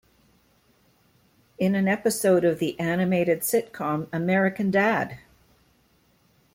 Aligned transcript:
In 1.59 1.75
an 1.75 1.87
episode 1.87 2.43
of 2.43 2.57
the 2.57 2.75
animated 2.79 3.41
sitcom 3.41 4.07
American 4.11 4.71
Dad! 4.71 5.19